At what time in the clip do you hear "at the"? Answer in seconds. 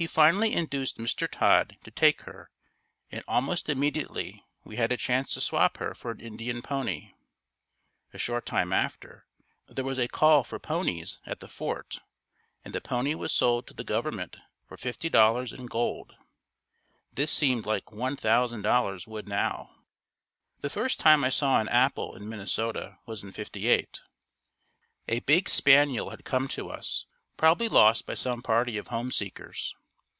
11.26-11.48